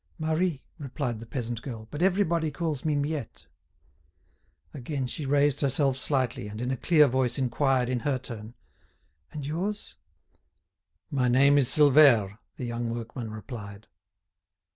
"Marie," 0.17 0.65
replied 0.79 1.19
the 1.19 1.27
peasant 1.27 1.61
girl; 1.61 1.87
"but 1.91 2.01
everybody 2.01 2.49
calls 2.49 2.83
me 2.83 2.95
Miette." 2.95 3.45
Again 4.73 5.05
she 5.05 5.27
raised 5.27 5.61
herself 5.61 5.95
slightly, 5.95 6.47
and 6.47 6.59
in 6.59 6.71
a 6.71 6.75
clear 6.75 7.05
voice 7.07 7.37
inquired 7.37 7.87
in 7.87 7.99
her 7.99 8.17
turn: 8.17 8.55
"And 9.31 9.45
yours?" 9.45 9.97
"My 11.11 11.27
name 11.27 11.55
is 11.59 11.67
Silvère," 11.69 12.39
the 12.55 12.65
young 12.65 12.89
workman 12.89 13.29
replied. 13.29 13.89